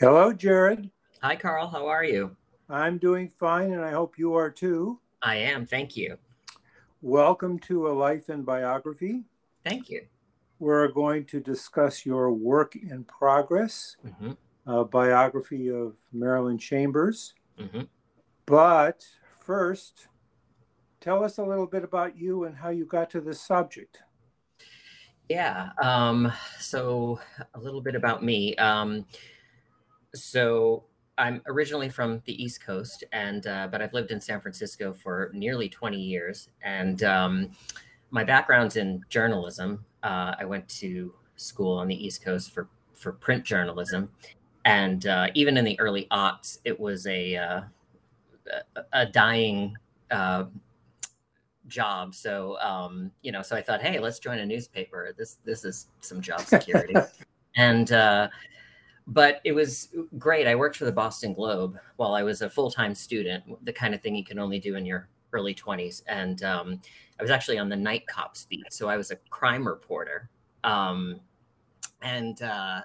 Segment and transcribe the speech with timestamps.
[0.00, 0.88] Hello, Jared.
[1.24, 1.66] Hi, Carl.
[1.66, 2.36] How are you?
[2.70, 5.00] I'm doing fine, and I hope you are too.
[5.22, 5.66] I am.
[5.66, 6.16] Thank you.
[7.02, 9.24] Welcome to A Life in Biography.
[9.64, 10.02] Thank you.
[10.60, 14.34] We're going to discuss your work in progress, hmm
[14.68, 17.34] a biography of Marilyn Chambers.
[17.58, 17.80] hmm
[18.46, 19.04] But
[19.40, 20.06] first,
[21.00, 23.98] tell us a little bit about you and how you got to this subject.
[25.28, 25.70] Yeah.
[25.82, 27.18] Um, so
[27.54, 28.54] a little bit about me.
[28.56, 29.04] Um,
[30.14, 30.84] so
[31.18, 35.30] I'm originally from the East Coast, and uh, but I've lived in San Francisco for
[35.34, 37.50] nearly 20 years, and um,
[38.10, 39.84] my background's in journalism.
[40.02, 44.10] Uh, I went to school on the East Coast for for print journalism,
[44.64, 47.60] and uh, even in the early aughts, it was a uh,
[48.76, 49.76] a, a dying
[50.12, 50.44] uh,
[51.66, 52.14] job.
[52.14, 55.12] So um, you know, so I thought, hey, let's join a newspaper.
[55.18, 56.94] This this is some job security,
[57.56, 58.28] and uh,
[59.08, 60.46] but it was great.
[60.46, 63.94] I worked for the Boston Globe while I was a full time student, the kind
[63.94, 66.02] of thing you can only do in your early 20s.
[66.06, 66.80] And um,
[67.18, 68.70] I was actually on the night cops beat.
[68.70, 70.28] So I was a crime reporter
[70.62, 71.20] um,
[72.02, 72.82] and uh,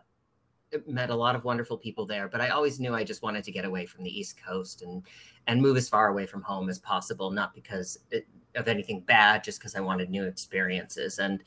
[0.87, 2.29] met a lot of wonderful people there.
[2.29, 5.03] But I always knew I just wanted to get away from the East Coast and,
[5.47, 9.43] and move as far away from home as possible, not because it, of anything bad,
[9.43, 11.19] just because I wanted new experiences.
[11.19, 11.43] And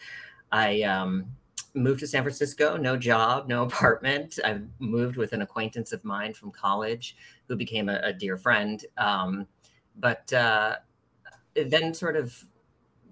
[0.52, 1.26] I, um,
[1.76, 4.38] moved to San Francisco, no job, no apartment.
[4.44, 7.16] I moved with an acquaintance of mine from college
[7.48, 8.84] who became a, a dear friend.
[8.98, 9.46] Um,
[9.96, 10.76] but uh,
[11.54, 12.44] then sort of,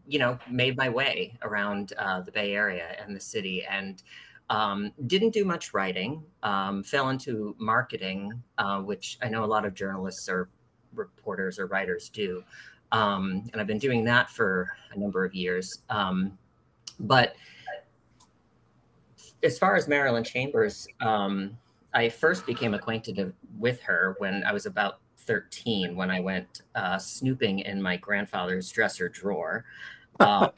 [0.06, 4.02] you know, made my way around uh, the Bay Area and the city and
[4.50, 9.64] um, didn't do much writing, um, fell into marketing, uh, which I know a lot
[9.64, 10.50] of journalists or
[10.94, 12.44] reporters or writers do.
[12.92, 15.82] Um, and I've been doing that for a number of years.
[15.88, 16.38] Um,
[17.00, 17.34] but
[19.44, 21.56] as far as Marilyn Chambers, um,
[21.92, 26.98] I first became acquainted with her when I was about 13, when I went uh,
[26.98, 29.64] snooping in my grandfather's dresser drawer.
[30.20, 30.50] Um,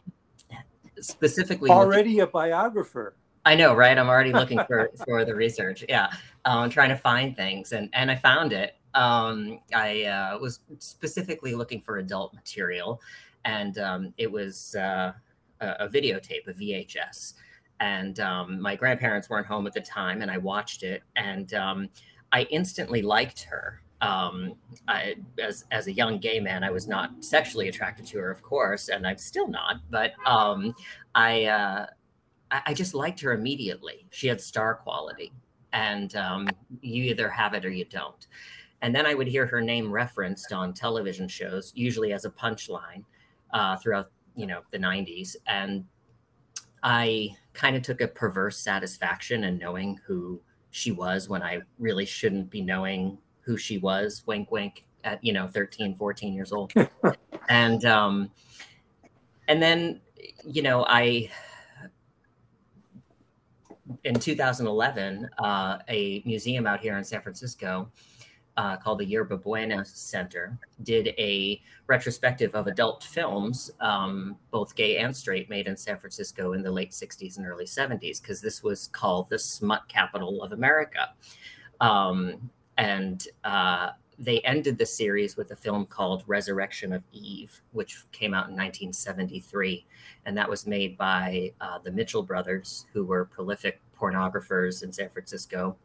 [1.00, 3.16] specifically, looking- Already a biographer.
[3.46, 3.96] I know, right?
[3.96, 5.82] I'm already looking for for the research.
[5.88, 6.12] Yeah,
[6.44, 8.74] um, trying to find things, and and I found it.
[8.92, 13.00] Um, I uh, was specifically looking for adult material,
[13.46, 15.14] and um, it was uh,
[15.62, 17.32] a, a videotape, a VHS
[17.80, 21.88] and um, my grandparents weren't home at the time and i watched it and um,
[22.32, 23.82] i instantly liked her.
[24.02, 24.56] Um,
[24.86, 28.42] I, as, as a young gay man i was not sexually attracted to her of
[28.42, 30.74] course and i'm still not but um,
[31.14, 31.86] I, uh,
[32.50, 34.06] I I just liked her immediately.
[34.10, 35.32] She had star quality
[35.72, 36.48] and um,
[36.80, 38.26] you either have it or you don't.
[38.82, 43.02] And then i would hear her name referenced on television shows usually as a punchline
[43.52, 45.84] uh, throughout you know the 90s and
[46.82, 50.40] I kind of took a perverse satisfaction in knowing who
[50.70, 55.32] she was when I really shouldn't be knowing who she was, wink, wink, at, you
[55.32, 56.72] know, 13, 14 years old.
[57.48, 58.30] and, um,
[59.48, 60.00] and then,
[60.44, 61.30] you know, I,
[64.04, 67.90] in 2011, uh, a museum out here in San Francisco
[68.56, 74.98] uh, called the Yerba Buena Center did a retrospective of adult films, um, both gay
[74.98, 78.62] and straight, made in San Francisco in the late 60s and early 70s, because this
[78.62, 81.10] was called the smut capital of America.
[81.80, 88.04] Um, and uh, they ended the series with a film called Resurrection of Eve, which
[88.12, 89.86] came out in 1973.
[90.24, 95.10] And that was made by uh, the Mitchell brothers, who were prolific pornographers in San
[95.10, 95.76] Francisco.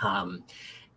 [0.00, 0.44] Um,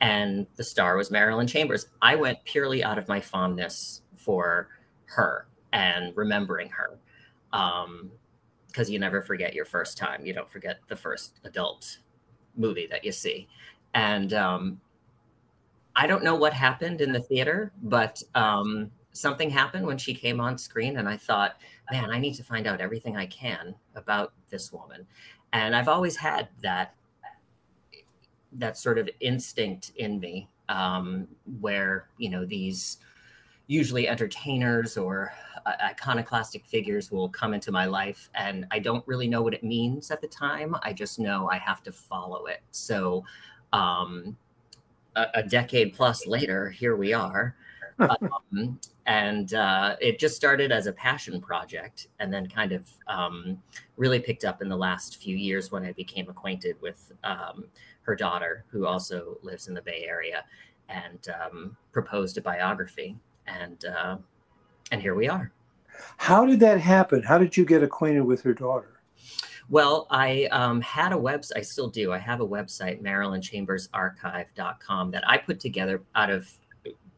[0.02, 1.88] and the star was Marilyn Chambers.
[2.02, 4.70] I went purely out of my fondness for
[5.06, 6.98] her and remembering her.
[7.52, 8.12] Um,
[8.70, 10.26] because you never forget your first time.
[10.26, 11.98] You don't forget the first adult
[12.56, 13.48] movie that you see.
[13.96, 14.80] And um,
[15.96, 20.40] I don't know what happened in the theater, but um, something happened when she came
[20.40, 20.98] on screen.
[20.98, 21.58] And I thought,
[21.92, 25.08] man, I need to find out everything I can about this woman.
[25.52, 26.94] And I've always had that
[28.54, 31.28] that sort of instinct in me um,
[31.60, 32.98] where you know these
[33.68, 35.32] usually entertainers or
[35.66, 39.64] uh, iconoclastic figures will come into my life and i don't really know what it
[39.64, 40.76] means at the time.
[40.82, 42.62] I just know i have to follow it.
[42.72, 43.24] So
[43.74, 44.36] um,
[45.16, 47.56] a, a decade plus later here we are.
[48.00, 53.62] Um, and uh, it just started as a passion project and then kind of um,
[53.98, 57.66] really picked up in the last few years when i became acquainted with um,
[58.02, 60.44] her daughter, who also lives in the Bay Area,
[60.88, 63.18] and um, proposed a biography.
[63.48, 64.18] And uh,
[64.92, 65.52] and here we are.
[66.18, 67.24] How did that happen?
[67.24, 69.02] How did you get acquainted with her daughter?
[69.70, 72.12] Well, I um, had a website, I still do.
[72.12, 76.52] I have a website, MarilynChambersArchive.com, that I put together out of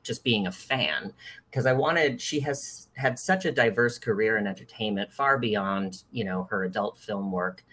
[0.04, 1.14] just being a fan
[1.50, 6.26] because I wanted, she has had such a diverse career in entertainment, far beyond, you
[6.26, 7.64] know, her adult film work.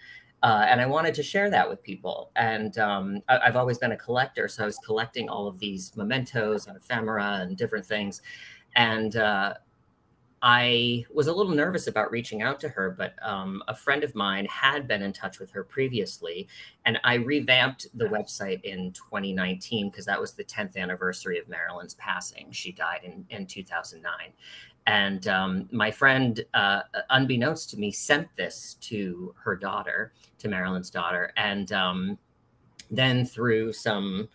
[0.43, 2.31] Uh, and I wanted to share that with people.
[2.37, 5.96] And um, I, have always been a collector, so I was collecting all of these
[5.96, 8.23] mementos and ephemera and different things.
[8.76, 9.55] And uh,
[10.40, 14.14] I was a little nervous about reaching out to her, but um, a friend of
[14.14, 16.46] mine had been in touch with her previously,
[16.84, 21.94] and I revamped the website in 2019 because that was the 10th anniversary of Marilyn's
[21.94, 22.52] passing.
[22.52, 24.12] She died in, in 2009.
[24.88, 26.81] And um, my friend, uh,
[27.11, 31.31] unbeknownst to me, sent this to her daughter, to Marilyn's daughter.
[31.37, 32.19] And um,
[32.90, 34.31] then through some,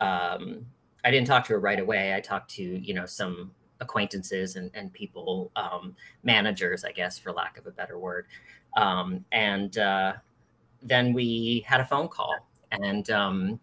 [0.00, 0.64] um,
[1.04, 2.14] I didn't talk to her right away.
[2.14, 3.50] I talked to, you know, some
[3.80, 8.26] acquaintances and, and people, um, managers, I guess, for lack of a better word.
[8.76, 10.12] Um, and uh,
[10.82, 12.32] then we had a phone call,
[12.70, 13.58] and um,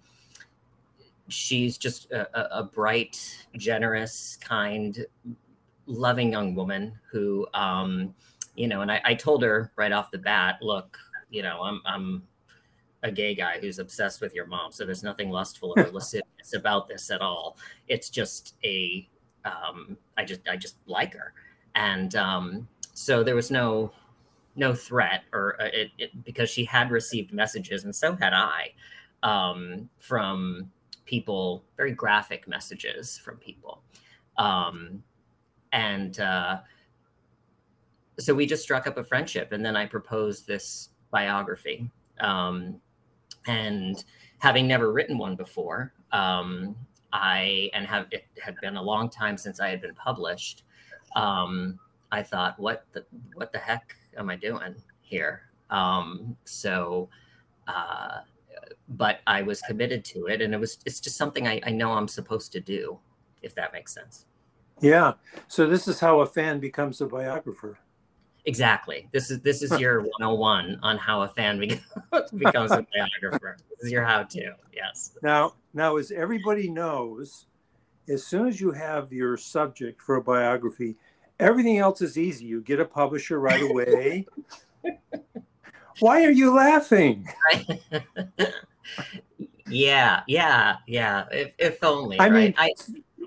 [1.29, 5.05] she's just a, a, bright, generous, kind,
[5.85, 8.13] loving young woman who, um,
[8.55, 10.97] you know, and I, I told her right off the bat, look,
[11.29, 12.23] you know, I'm, I'm
[13.03, 14.71] a gay guy who's obsessed with your mom.
[14.71, 17.57] So there's nothing lustful or lascivious about this at all.
[17.87, 19.07] It's just a
[19.45, 21.33] um, I just I just like her,
[21.75, 23.91] and um, so there was no
[24.55, 28.71] no threat or uh, it, it, because she had received messages and so had I
[29.23, 30.71] um, from
[31.05, 33.81] people, very graphic messages from people,
[34.37, 35.03] um,
[35.73, 36.59] and uh,
[38.19, 41.89] so we just struck up a friendship, and then I proposed this biography,
[42.21, 42.79] um,
[43.47, 44.05] and
[44.37, 45.91] having never written one before.
[46.11, 46.75] Um,
[47.11, 50.63] I and have it had been a long time since I had been published.
[51.15, 51.79] Um,
[52.11, 53.03] I thought, what the
[53.33, 55.41] what the heck am I doing here?
[55.69, 57.09] Um, so,
[57.67, 58.19] uh,
[58.89, 61.93] but I was committed to it, and it was it's just something I, I know
[61.93, 62.99] I'm supposed to do,
[63.41, 64.25] if that makes sense.
[64.81, 65.13] Yeah.
[65.47, 67.77] So this is how a fan becomes a biographer.
[68.45, 69.07] Exactly.
[69.13, 71.59] This is this is your 101 on how a fan
[72.37, 73.57] becomes a biographer.
[73.69, 74.53] This is your how-to.
[74.73, 75.17] Yes.
[75.21, 77.45] Now, now, as everybody knows,
[78.09, 80.97] as soon as you have your subject for a biography,
[81.39, 82.45] everything else is easy.
[82.45, 84.27] You get a publisher right away.
[85.99, 87.27] Why are you laughing?
[89.67, 91.25] yeah, yeah, yeah.
[91.31, 92.19] If, if only.
[92.19, 92.33] I right?
[92.33, 92.71] mean, I,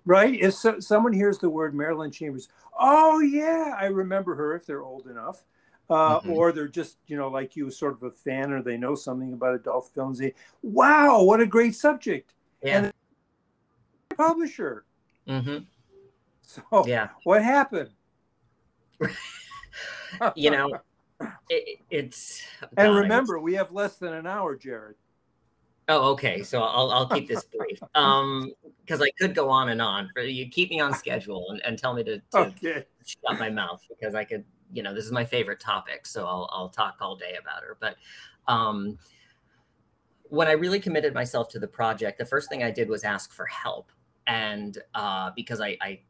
[0.07, 0.35] right?
[0.35, 2.49] If so, someone hears the word Marilyn Chambers,
[2.79, 5.45] oh yeah, I remember her if they're old enough.
[5.89, 6.33] Uh, mm-hmm.
[6.33, 9.33] Or they're just, you know, like you, sort of a fan, or they know something
[9.33, 10.19] about adult films.
[10.19, 12.35] They, wow, what a great subject!
[12.61, 12.79] Yeah.
[12.79, 12.93] And
[14.17, 14.85] publisher.
[15.29, 15.59] Mm-hmm.
[16.43, 17.91] So yeah, what happened?
[20.35, 20.71] you know,
[21.49, 22.43] it, it's.
[22.77, 24.97] And remember, we have less than an hour, Jared.
[25.89, 26.43] Oh, okay.
[26.43, 27.79] So I'll I'll keep this brief.
[27.95, 28.53] Um,
[28.85, 30.09] because I could go on and on.
[30.15, 32.85] For you keep me on schedule and, and tell me to, to okay.
[33.05, 36.07] shut my mouth because I could, you know, this is my favorite topic.
[36.07, 37.77] So I'll I'll talk all day about her.
[37.81, 37.97] But
[38.47, 38.99] um
[40.29, 43.33] when I really committed myself to the project, the first thing I did was ask
[43.33, 43.91] for help.
[44.27, 46.01] And uh, because I, I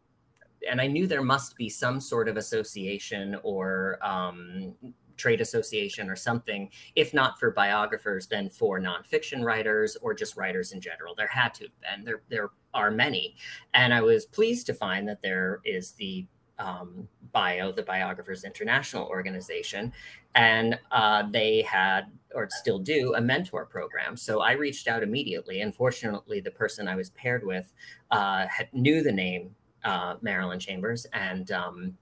[0.69, 4.75] and I knew there must be some sort of association or um,
[5.17, 10.73] trade association or something, if not for biographers, then for nonfiction writers or just writers
[10.73, 11.15] in general.
[11.15, 12.05] There had to have been.
[12.05, 13.37] There, there are many.
[13.75, 16.27] And I was pleased to find that there is the
[16.59, 19.93] um, bio, the Biographers International organization,
[20.35, 22.05] and uh, they had
[22.35, 24.17] or still do a mentor program.
[24.17, 27.73] So I reached out immediately, and fortunately, the person I was paired with
[28.11, 29.55] uh, had, knew the name
[29.85, 31.97] uh, Marilyn Chambers, and um,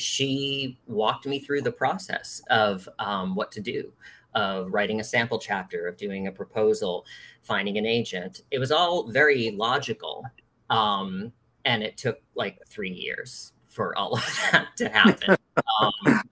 [0.00, 3.92] she walked me through the process of um, what to do,
[4.34, 7.04] of writing a sample chapter, of doing a proposal,
[7.42, 8.42] finding an agent.
[8.50, 10.24] It was all very logical.
[10.68, 11.32] Um,
[11.64, 15.36] and it took like three years for all of that to happen.
[15.80, 16.22] um,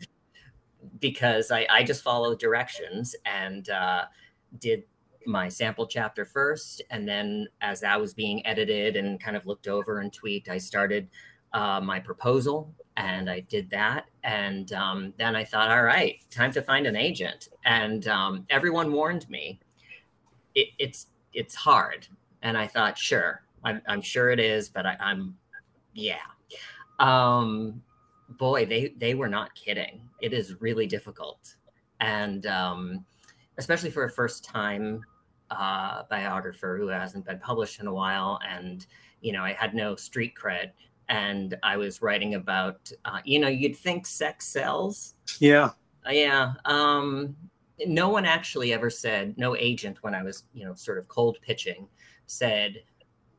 [1.01, 4.05] because I, I just followed directions and uh,
[4.59, 4.85] did
[5.27, 6.83] my sample chapter first.
[6.91, 10.59] And then as that was being edited and kind of looked over and tweaked, I
[10.59, 11.09] started
[11.53, 14.07] uh, my proposal and I did that.
[14.25, 17.49] And um, then I thought, all right, time to find an agent.
[17.65, 19.61] And um, everyone warned me,
[20.55, 22.09] it, it's it's hard.
[22.43, 25.37] And I thought, sure, I'm, I'm sure it is, but I, I'm,
[25.95, 26.17] yeah.
[26.99, 27.83] Um,
[28.39, 30.01] boy, they they were not kidding.
[30.21, 31.55] It is really difficult,
[32.01, 33.05] and um,
[33.57, 35.05] especially for a first time
[35.53, 38.85] uh, biographer who hasn't been published in a while, and
[39.21, 40.73] you know, I had no street cred
[41.09, 45.15] and I was writing about, uh, you know, you'd think sex sells.
[45.39, 45.71] Yeah.
[46.07, 46.53] Uh, yeah.
[46.65, 47.37] Um,
[47.87, 51.39] no one actually ever said, no agent when I was, you know, sort of cold
[51.43, 51.89] pitching
[52.27, 52.83] said,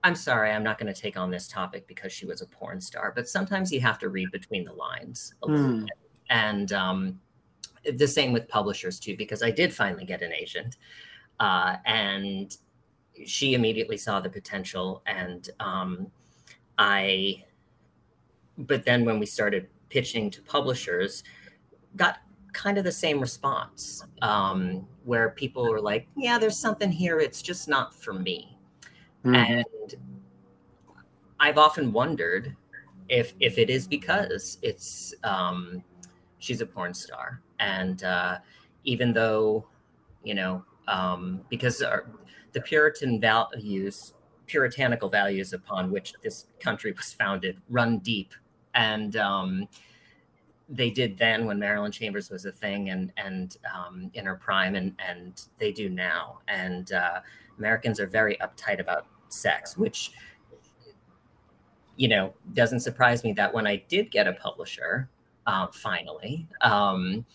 [0.03, 2.79] I'm sorry, I'm not going to take on this topic because she was a porn
[2.79, 3.11] star.
[3.15, 5.81] But sometimes you have to read between the lines a little mm.
[5.81, 5.97] bit.
[6.29, 7.19] And um,
[7.93, 10.77] the same with publishers too, because I did finally get an agent.
[11.39, 12.55] Uh, and
[13.25, 15.03] she immediately saw the potential.
[15.05, 16.07] And um,
[16.77, 17.43] I,
[18.59, 21.23] but then when we started pitching to publishers,
[21.95, 22.19] got
[22.53, 27.19] kind of the same response um, where people were like, yeah, there's something here.
[27.19, 28.57] It's just not for me.
[29.25, 29.35] Mm-hmm.
[29.35, 29.95] And
[31.39, 32.55] I've often wondered
[33.07, 35.83] if if it is because it's um,
[36.37, 38.37] she's a porn star, and uh,
[38.83, 39.65] even though
[40.23, 42.05] you know um, because our,
[42.53, 44.13] the Puritan values,
[44.47, 48.33] puritanical values upon which this country was founded, run deep,
[48.73, 49.67] and um,
[50.67, 54.75] they did then when Marilyn Chambers was a thing and and um, in her prime
[54.75, 56.39] and and they do now.
[56.47, 57.21] And uh,
[57.57, 60.11] Americans are very uptight about sex which
[61.95, 65.07] you know doesn't surprise me that when I did get a publisher
[65.45, 67.25] uh, finally um,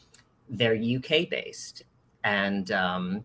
[0.49, 1.85] they're UK based
[2.25, 3.25] and um,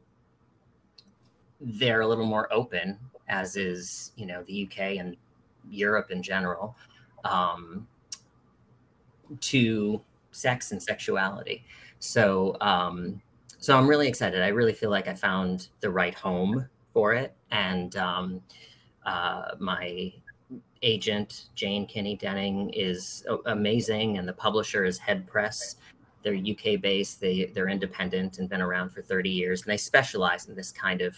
[1.59, 2.97] they're a little more open
[3.27, 5.15] as is you know the UK and
[5.69, 6.75] Europe in general.
[7.25, 7.87] Um,
[9.39, 11.65] to sex and sexuality.
[11.99, 13.21] So, um,
[13.59, 14.41] so I'm really excited.
[14.41, 18.41] I really feel like I found the right home for it, and um,
[19.05, 20.13] uh, my
[20.81, 25.75] agent Jane Kinney Denning is amazing, and the publisher is Headpress.
[26.23, 27.19] They're UK based.
[27.19, 31.01] They they're independent and been around for 30 years, and they specialize in this kind
[31.01, 31.15] of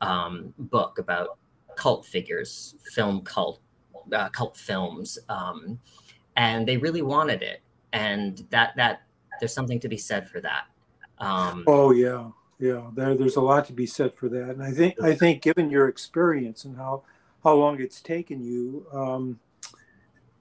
[0.00, 1.38] um, book about
[1.76, 3.60] cult figures, film cult,
[4.12, 5.18] uh, cult films.
[5.28, 5.78] Um,
[6.36, 7.60] and they really wanted it.
[7.92, 9.02] And that that
[9.40, 10.64] there's something to be said for that.
[11.18, 14.50] Um, oh yeah yeah there, there's a lot to be said for that.
[14.50, 17.02] And i think i think given your experience and how
[17.42, 19.38] how long it's taken you um,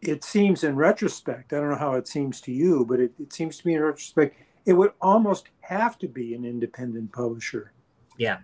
[0.01, 3.33] it seems in retrospect i don't know how it seems to you but it, it
[3.33, 4.35] seems to me in retrospect
[4.65, 7.73] it would almost have to be an independent publisher.
[8.17, 8.39] Yeah.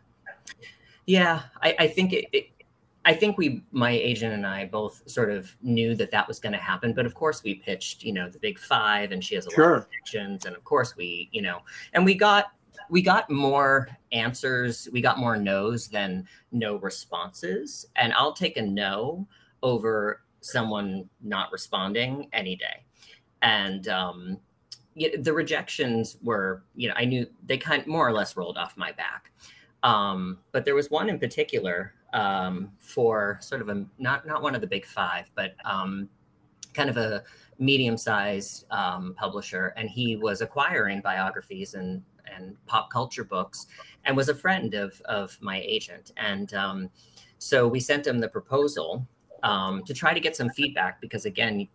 [1.05, 2.49] Yeah i, I think it, it
[3.05, 6.51] I think we, my agent and I, both sort of knew that that was going
[6.53, 6.93] to happen.
[6.93, 9.71] But of course, we pitched, you know, the Big Five, and she has a sure.
[9.71, 10.45] lot of connections.
[10.45, 11.59] And of course, we, you know,
[11.93, 12.51] and we got
[12.89, 14.89] we got more answers.
[14.91, 17.85] We got more no's than no responses.
[17.95, 19.27] And I'll take a no
[19.61, 22.85] over someone not responding any day.
[23.41, 24.39] And um,
[24.95, 28.75] the rejections were, you know, I knew they kind of more or less rolled off
[28.75, 29.31] my back.
[29.83, 34.55] Um, but there was one in particular um, for sort of a not not one
[34.55, 36.09] of the big five, but um,
[36.73, 37.23] kind of a
[37.59, 42.03] medium-sized um, publisher, and he was acquiring biographies and
[42.35, 43.67] and pop culture books,
[44.05, 46.89] and was a friend of of my agent, and um,
[47.37, 49.07] so we sent him the proposal
[49.43, 51.67] um, to try to get some feedback because again,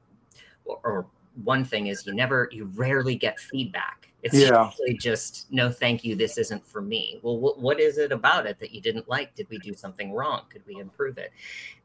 [0.65, 1.07] or, or
[1.43, 4.71] one thing is you never you rarely get feedback it's yeah.
[4.99, 6.17] just no, thank you.
[6.17, 7.21] This isn't for me.
[7.23, 9.35] Well, wh- what is it about it that you didn't like?
[9.35, 10.45] Did we do something wrong?
[10.49, 11.31] Could we improve it?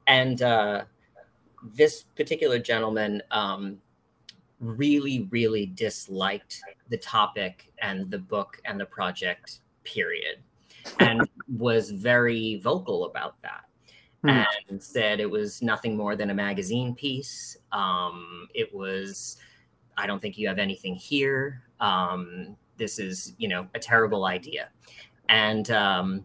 [0.08, 0.86] And uh,
[1.62, 3.82] this particular gentleman um,
[4.62, 9.60] really, really disliked the topic and the book and the project.
[9.84, 10.38] Period,
[11.00, 11.27] and
[11.58, 13.65] was very vocal about that.
[14.24, 14.46] Mm.
[14.68, 17.56] and said it was nothing more than a magazine piece.
[17.72, 19.38] Um, it was,
[19.98, 24.70] I don't think you have anything here um, this is you know a terrible idea
[25.28, 26.24] and um,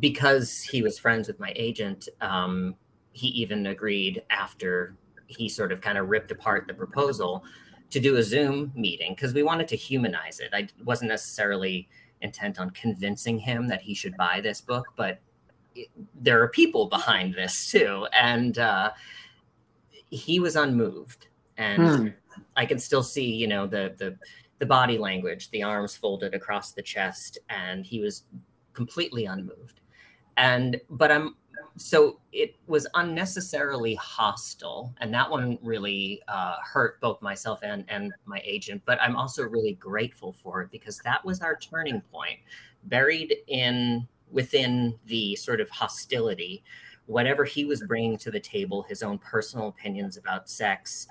[0.00, 2.74] because he was friends with my agent um,
[3.12, 7.44] he even agreed after he sort of kind of ripped apart the proposal
[7.90, 11.88] to do a zoom meeting because we wanted to humanize it i wasn't necessarily
[12.22, 15.20] intent on convincing him that he should buy this book but
[16.14, 18.90] there are people behind this too and uh,
[20.10, 21.28] he was unmoved
[21.58, 22.08] and hmm.
[22.56, 24.16] I can still see, you know, the the
[24.58, 28.24] the body language, the arms folded across the chest, and he was
[28.72, 29.80] completely unmoved.
[30.36, 31.36] And but I'm
[31.76, 38.12] so it was unnecessarily hostile, and that one really uh, hurt both myself and and
[38.24, 38.82] my agent.
[38.84, 42.38] But I'm also really grateful for it because that was our turning point,
[42.84, 46.62] buried in within the sort of hostility
[47.06, 51.06] whatever he was bringing to the table, his own personal opinions about sex,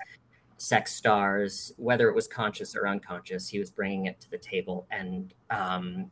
[0.58, 4.86] sex stars, whether it was conscious or unconscious, he was bringing it to the table.
[4.90, 6.10] And um,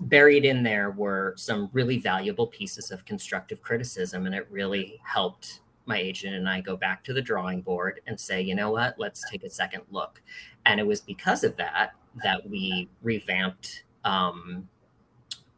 [0.00, 4.26] buried in there were some really valuable pieces of constructive criticism.
[4.26, 8.18] And it really helped my agent and I go back to the drawing board and
[8.20, 10.20] say, you know what, let's take a second look.
[10.66, 14.68] And it was because of that that we revamped um,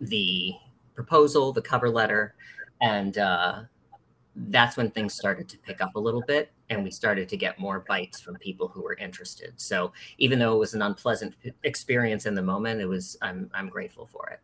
[0.00, 0.54] the
[0.94, 2.34] proposal, the cover letter,
[2.80, 3.62] and uh,
[4.48, 7.58] that's when things started to pick up a little bit and we started to get
[7.58, 9.52] more bites from people who were interested.
[9.56, 13.68] So even though it was an unpleasant experience in the moment it was i'm i'm
[13.68, 14.40] grateful for it.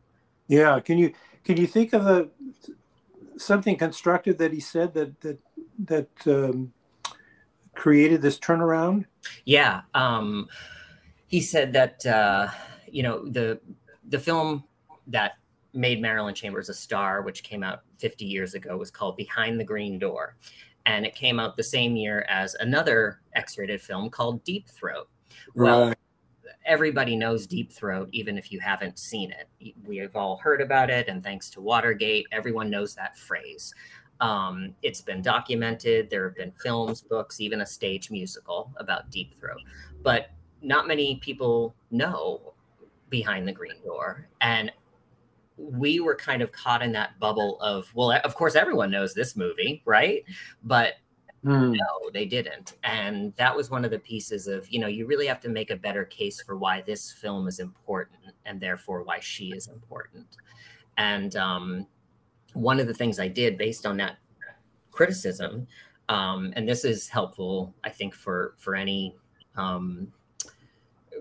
[0.49, 1.13] Yeah can you
[1.45, 2.29] can you think of a
[3.37, 5.39] something constructive that he said that that
[5.85, 6.73] that um,
[7.75, 9.05] created this turnaround?
[9.45, 10.49] Yeah um
[11.29, 12.49] he said that uh
[12.91, 13.61] you know the
[14.09, 14.65] the film
[15.07, 15.35] that
[15.77, 19.65] made Marilyn Chambers a star, which came out 50 years ago, was called Behind the
[19.65, 20.37] Green Door.
[20.87, 25.09] And it came out the same year as another X rated film called Deep Throat.
[25.55, 25.97] Well, right.
[26.65, 29.75] everybody knows Deep Throat, even if you haven't seen it.
[29.85, 31.09] We have all heard about it.
[31.09, 33.75] And thanks to Watergate, everyone knows that phrase.
[34.21, 36.09] Um, it's been documented.
[36.09, 39.61] There have been films, books, even a stage musical about Deep Throat.
[40.03, 40.31] But
[40.63, 42.55] not many people know
[43.11, 44.29] Behind the Green Door.
[44.41, 44.73] And
[45.57, 49.37] we were kind of caught in that bubble of well of course everyone knows this
[49.37, 50.25] movie right?
[50.65, 50.95] But
[51.45, 51.73] mm.
[51.73, 52.75] no they didn't.
[52.85, 55.71] And that was one of the pieces of you know you really have to make
[55.71, 60.27] a better case for why this film is important and therefore why she is important.
[60.99, 61.87] And um,
[62.57, 64.17] one of the things i did based on that
[64.91, 65.67] criticism
[66.09, 69.15] um, and this is helpful i think for for any
[69.57, 70.09] um,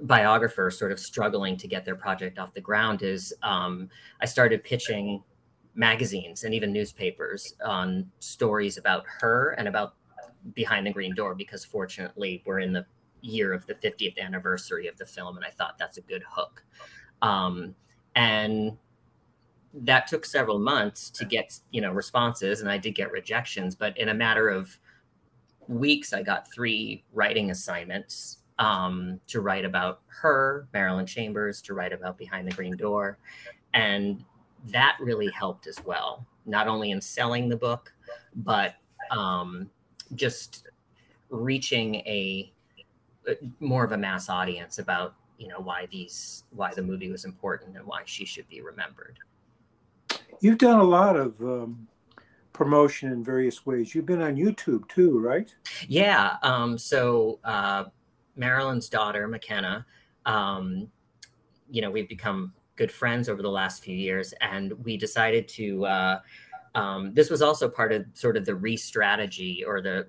[0.02, 3.90] biographer sort of struggling to get their project off the ground is um,
[4.22, 5.24] I started pitching
[5.76, 9.96] magazines and even newspapers on stories about her and about
[10.54, 12.86] Behind the Green Door because fortunately we're in the
[13.22, 16.64] year of the 50th anniversary of the film and I thought that's a good hook.
[17.22, 17.76] Um,
[18.16, 18.78] and
[19.74, 23.98] that took several months to get you know responses and I did get rejections, but
[23.98, 24.78] in a matter of
[25.68, 31.94] weeks I got three writing assignments um, to write about her, Marilyn Chambers, to write
[31.94, 33.18] about Behind the Green Door.
[33.74, 34.24] And
[34.68, 37.94] that really helped as well, not only in selling the book,
[38.36, 38.76] but
[39.12, 39.70] um,
[40.16, 40.68] just
[41.30, 42.52] reaching a,
[43.28, 47.26] a more of a mass audience about you know why these why the movie was
[47.26, 49.20] important and why she should be remembered.
[50.40, 51.88] You've done a lot of um,
[52.54, 53.94] promotion in various ways.
[53.94, 55.54] You've been on youtube too right?
[55.88, 57.86] Yeah um, so uh,
[58.36, 59.86] Marilyn's daughter, McKenna,
[60.26, 60.90] um,
[61.70, 65.86] you know, we've become good friends over the last few years, and we decided to.
[65.86, 66.20] Uh,
[66.76, 70.06] um, this was also part of sort of the re-strategy or the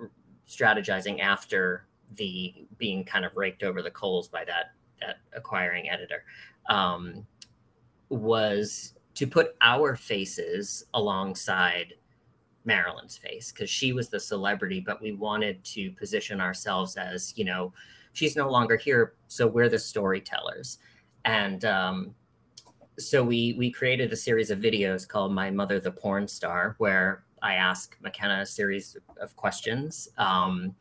[0.49, 1.87] strategizing after
[2.17, 6.25] the being kind of raked over the coals by that that acquiring editor
[6.69, 7.27] um,
[8.09, 11.95] was to put our faces alongside
[12.65, 17.45] Marilyn's face because she was the celebrity, but we wanted to position ourselves as you
[17.45, 17.73] know
[18.17, 20.79] she's no longer here, so we're the storytellers.
[21.27, 22.15] And um,
[22.99, 27.25] so we we created a series of videos called "My Mother, the Porn Star," where
[27.43, 30.75] I ask McKenna a series of questions um,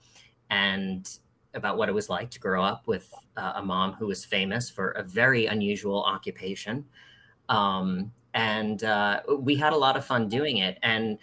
[0.49, 1.19] and
[1.53, 4.69] about what it was like to grow up with uh, a mom who was famous
[4.69, 6.85] for a very unusual occupation.
[7.49, 10.77] Um, and uh, we had a lot of fun doing it.
[10.83, 11.17] And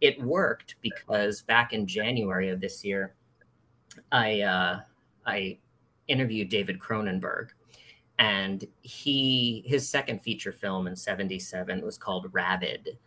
[0.00, 3.14] it worked because back in January of this year,
[4.12, 4.80] I uh,
[5.26, 5.58] I
[6.08, 7.48] interviewed David Cronenberg,
[8.18, 12.98] and he his second feature film in '77 was called Rabid,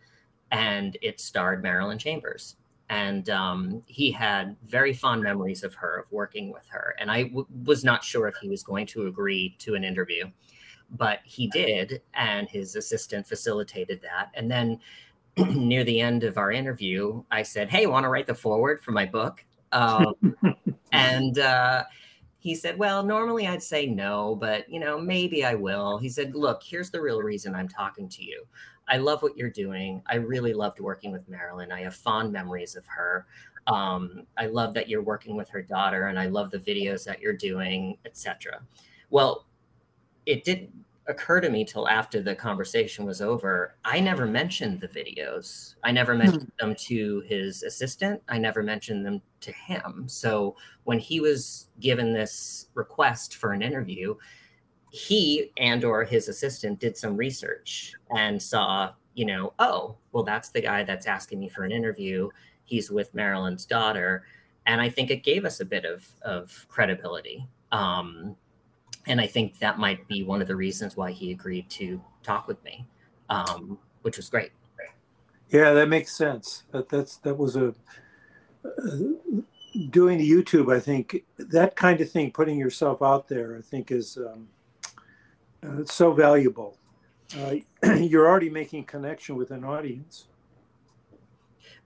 [0.50, 2.56] and it starred Marilyn Chambers.
[2.90, 6.94] And um, he had very fond memories of her, of working with her.
[6.98, 10.24] And I w- was not sure if he was going to agree to an interview,
[10.92, 12.00] but he did.
[12.14, 14.30] And his assistant facilitated that.
[14.32, 14.80] And then
[15.36, 18.92] near the end of our interview, I said, Hey, want to write the foreword for
[18.92, 19.44] my book?
[19.72, 20.14] Um,
[20.92, 21.84] and uh,
[22.38, 25.98] he said, Well, normally I'd say no, but you know, maybe I will.
[25.98, 28.46] He said, Look, here's the real reason I'm talking to you.
[28.88, 30.02] I love what you're doing.
[30.06, 31.72] I really loved working with Marilyn.
[31.72, 33.26] I have fond memories of her.
[33.66, 37.20] Um, I love that you're working with her daughter, and I love the videos that
[37.20, 38.62] you're doing, etc.
[39.10, 39.46] Well,
[40.24, 40.72] it did
[41.08, 43.74] occur to me till after the conversation was over.
[43.84, 45.74] I never mentioned the videos.
[45.82, 46.18] I never hmm.
[46.18, 48.22] mentioned them to his assistant.
[48.28, 50.04] I never mentioned them to him.
[50.06, 54.14] So when he was given this request for an interview,
[54.90, 60.50] he and or his assistant did some research and saw, you know, oh, well, that's
[60.50, 62.28] the guy that's asking me for an interview.
[62.64, 64.24] He's with Marilyn's daughter.
[64.66, 67.46] And I think it gave us a bit of, of credibility.
[67.72, 68.36] Um,
[69.08, 72.46] and I think that might be one of the reasons why he agreed to talk
[72.46, 72.86] with me,
[73.28, 74.52] um, which was great.
[75.50, 76.64] Yeah, that makes sense.
[76.72, 77.74] That that's that was a
[78.64, 78.70] uh,
[79.90, 80.74] doing the YouTube.
[80.74, 84.48] I think that kind of thing, putting yourself out there, I think is um,
[85.62, 86.78] Uh, so valuable.
[87.36, 87.56] Uh,
[87.96, 90.28] you're already making connection with an audience.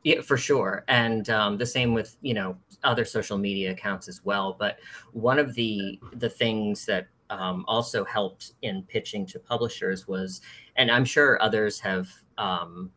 [0.05, 4.25] Yeah, for sure, and um, the same with you know other social media accounts as
[4.25, 4.57] well.
[4.59, 4.79] But
[5.13, 10.41] one of the the things that um, also helped in pitching to publishers was,
[10.77, 12.91] and I'm sure others have, um,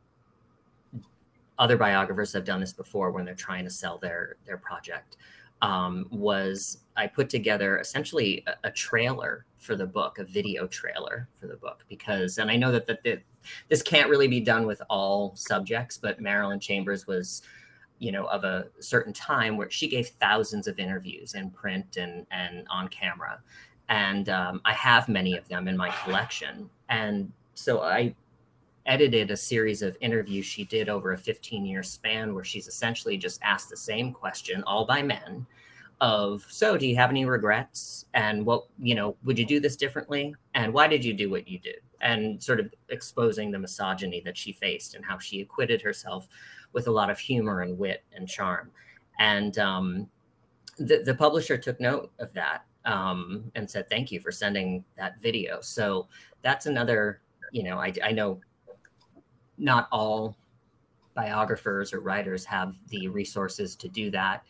[1.57, 5.17] other biographers have done this before when they're trying to sell their their project.
[5.61, 11.27] Um, was I put together essentially a, a, trailer for the book, a video trailer
[11.39, 13.23] for the book, because, and I know that, that, that
[13.69, 17.41] this can't really be done with all subjects, but Marilyn Chambers was,
[17.99, 22.27] you know, of a certain time where she gave thousands of interviews in print and
[22.31, 23.39] and on camera,
[23.89, 26.69] and um, I have many of them in my collection.
[26.89, 28.13] And so I
[28.85, 33.17] edited a series of interviews she did over a 15 year span where she's essentially
[33.17, 35.45] just asked the same question, all by men,
[36.01, 38.05] of so do you have any regrets?
[38.13, 40.35] And what you know would you do this differently?
[40.53, 41.79] And why did you do what you did?
[42.01, 46.27] And sort of exposing the misogyny that she faced and how she acquitted herself
[46.73, 48.71] with a lot of humor and wit and charm.
[49.19, 50.09] And um,
[50.77, 55.21] the, the publisher took note of that um, and said thank you for sending that
[55.21, 55.61] video.
[55.61, 56.07] So
[56.41, 57.21] that's another
[57.51, 58.39] you know i, I know
[59.57, 60.37] not all
[61.13, 64.43] biographers or writers have the resources to do that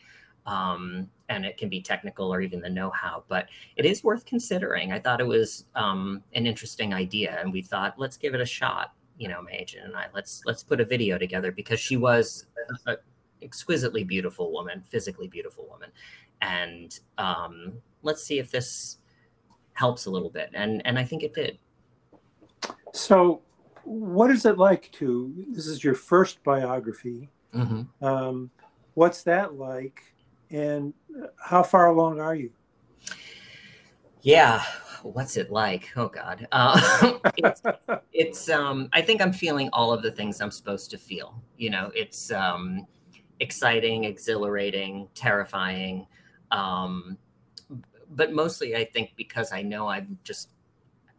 [0.45, 4.91] um, and it can be technical or even the know-how but it is worth considering.
[4.91, 8.45] I thought it was um, an interesting idea and we thought let's give it a
[8.45, 10.07] shot you know my agent and i.
[10.13, 12.47] Let's let's put a video together because she was
[12.85, 12.97] an
[13.41, 15.89] exquisitely beautiful woman physically beautiful woman.
[16.41, 18.97] And um, let's see if this
[19.73, 21.57] helps a little bit and and i think it did.
[22.93, 23.41] So
[23.86, 28.06] what is it like to this is your first biography mm-hmm.
[28.06, 28.50] um,
[28.95, 30.02] what's that like
[30.52, 30.93] and
[31.38, 32.52] how far along are you?
[34.21, 34.63] Yeah,
[35.04, 35.91] what's it like?
[35.95, 37.62] Oh God, uh, it's,
[38.13, 41.41] it's um, I think I'm feeling all of the things I'm supposed to feel.
[41.58, 42.88] You know, it's um,
[43.39, 46.08] exciting, exhilarating, terrifying,
[46.52, 47.17] um,
[48.12, 50.50] but mostly I think because I know I've just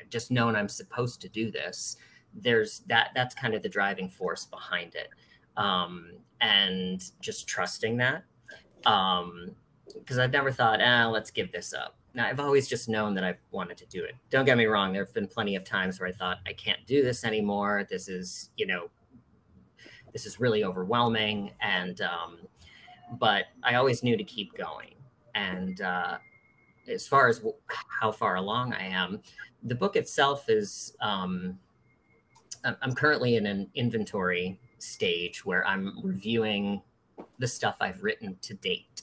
[0.09, 1.97] just known I'm supposed to do this.
[2.41, 3.11] There's that.
[3.15, 5.09] That's kind of the driving force behind it,
[5.57, 8.25] um, and just trusting that
[8.87, 9.51] um,
[9.99, 11.97] because I've never thought, ah, let's give this up.
[12.15, 14.15] Now, I've always just known that I've wanted to do it.
[14.31, 14.93] Don't get me wrong.
[14.93, 17.87] There have been plenty of times where I thought, I can't do this anymore.
[17.91, 18.89] This is, you know,
[20.13, 21.51] this is really overwhelming.
[21.61, 22.39] And, um,
[23.19, 24.95] but I always knew to keep going.
[25.35, 26.17] And uh,
[26.89, 27.45] as far as
[28.01, 29.21] how far along I am,
[29.63, 31.59] the book itself is, um,
[32.65, 36.83] I'm currently in an inventory stage where I'm reviewing
[37.39, 39.03] the stuff I've written to date,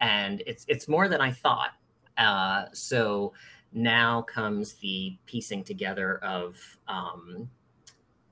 [0.00, 1.72] and it's it's more than I thought.
[2.16, 3.32] Uh, so
[3.72, 6.56] now comes the piecing together of
[6.88, 7.48] um,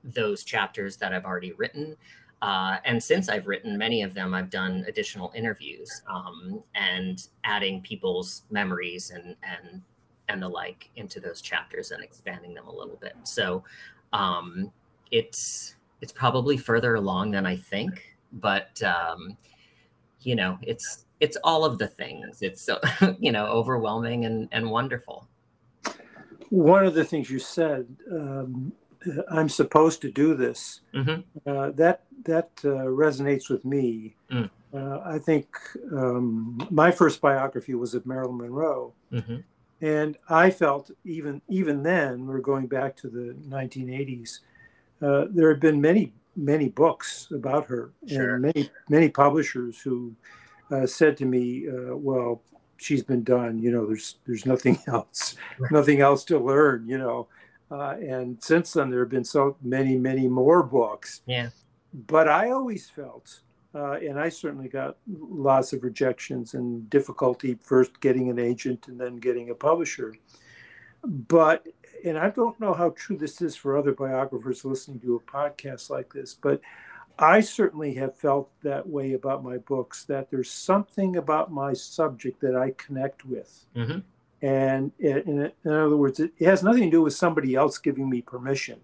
[0.03, 1.97] those chapters that I've already written.
[2.43, 7.81] Uh, and since I've written many of them, I've done additional interviews um, and adding
[7.81, 9.83] people's memories and and
[10.29, 13.15] and the like into those chapters and expanding them a little bit.
[13.23, 13.63] So
[14.17, 14.73] um,
[15.11, 19.37] it's it's probably further along than I think but um,
[20.21, 22.43] you know, it's it's all of the things.
[22.43, 22.81] It's so
[23.19, 25.29] you know overwhelming and and wonderful.
[26.51, 28.73] One of the things you said, um,
[29.31, 30.81] I'm supposed to do this.
[30.95, 31.49] Mm-hmm.
[31.49, 34.15] Uh, that that uh, resonates with me.
[34.31, 34.51] Mm.
[34.75, 35.47] Uh, I think
[35.93, 39.37] um, my first biography was of Marilyn Monroe, mm-hmm.
[39.81, 44.41] And I felt even even then, we're going back to the 1980s.
[45.03, 48.35] Uh, there had been many many books about her sure.
[48.35, 50.15] and many many publishers who
[50.71, 52.43] uh, said to me, uh, "Well,
[52.79, 53.59] she's been done.
[53.59, 55.71] You know, there's there's nothing else, right.
[55.71, 56.87] nothing else to learn.
[56.89, 57.29] You know."
[57.71, 61.23] Uh, and since then, there have been so many, many more books.
[61.27, 61.49] Yeah.
[61.93, 63.41] But I always felt,
[63.77, 68.99] uh, and I certainly got lots of rejections and difficulty first getting an agent and
[68.99, 70.15] then getting a publisher.
[71.05, 71.67] But
[72.05, 75.91] and I don't know how true this is for other biographers listening to a podcast
[75.91, 76.61] like this, but
[77.19, 82.41] I certainly have felt that way about my books that there's something about my subject
[82.41, 83.67] that I connect with.
[83.75, 83.99] Mm-hmm.
[84.43, 88.09] And it, in, in, other words, it, has nothing to do with somebody else giving
[88.09, 88.81] me permission.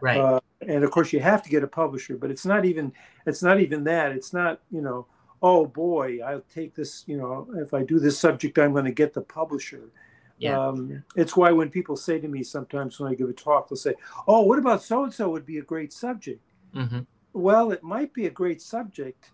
[0.00, 0.18] Right.
[0.18, 2.92] Uh, and of course, you have to get a publisher, but it's not even
[3.26, 4.12] it's not even that.
[4.12, 5.06] It's not you know,
[5.42, 7.04] oh boy, I'll take this.
[7.06, 9.90] You know, if I do this subject, I'm going to get the publisher.
[10.38, 10.58] Yeah.
[10.58, 13.76] Um, it's why when people say to me sometimes when I give a talk, they'll
[13.76, 13.94] say,
[14.26, 16.40] "Oh, what about so and so would be a great subject?"
[16.74, 17.00] Mm-hmm.
[17.32, 19.30] Well, it might be a great subject,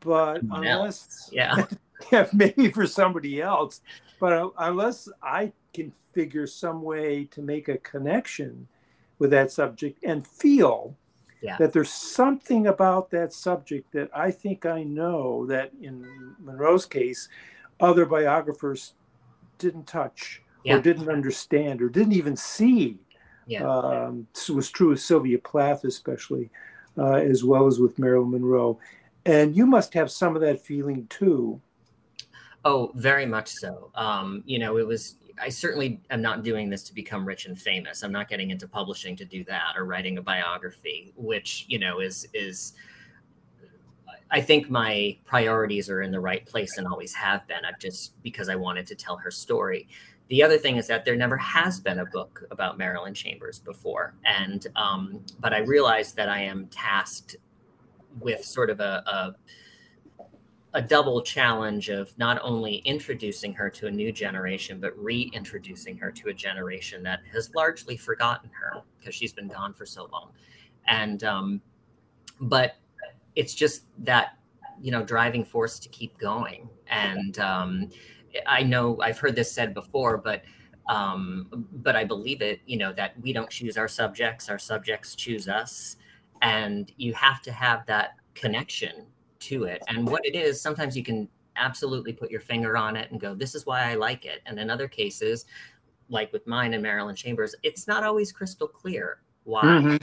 [0.00, 1.66] but unless yeah.
[2.12, 3.80] yeah, maybe for somebody else,
[4.18, 8.66] but unless I can figure some way to make a connection
[9.20, 10.96] with that subject and feel
[11.42, 11.56] yeah.
[11.58, 17.28] that there's something about that subject that I think I know that in Monroe's case,
[17.78, 18.94] other biographers
[19.58, 20.76] didn't touch yeah.
[20.76, 22.98] or didn't understand or didn't even see.
[23.46, 23.68] Yeah.
[23.68, 26.50] Um, this was true of Sylvia Plath, especially,
[26.98, 28.78] uh, as well as with Marilyn Monroe.
[29.26, 31.60] And you must have some of that feeling too.
[32.64, 33.90] Oh, very much so.
[33.94, 37.58] Um, you know, it was I certainly am not doing this to become rich and
[37.58, 38.02] famous.
[38.02, 42.00] I'm not getting into publishing to do that or writing a biography, which you know
[42.00, 42.74] is is.
[44.32, 47.64] I think my priorities are in the right place and always have been.
[47.64, 49.88] I've just because I wanted to tell her story.
[50.28, 54.14] The other thing is that there never has been a book about Marilyn Chambers before,
[54.24, 57.36] and um, but I realized that I am tasked
[58.20, 59.34] with sort of a, a
[60.74, 66.12] a double challenge of not only introducing her to a new generation, but reintroducing her
[66.12, 70.30] to a generation that has largely forgotten her because she's been gone for so long.
[70.86, 71.60] And, um,
[72.40, 72.76] but
[73.34, 74.38] it's just that,
[74.80, 76.68] you know, driving force to keep going.
[76.88, 77.88] And um,
[78.46, 80.42] I know I've heard this said before, but
[80.88, 85.14] um, but I believe it, you know, that we don't choose our subjects, our subjects
[85.14, 85.96] choose us.
[86.42, 89.06] And you have to have that connection
[89.40, 89.82] to it.
[89.88, 93.34] And what it is, sometimes you can absolutely put your finger on it and go,
[93.34, 94.40] this is why I like it.
[94.46, 95.44] And in other cases,
[96.08, 99.96] like with mine and Marilyn Chambers, it's not always crystal clear why mm-hmm.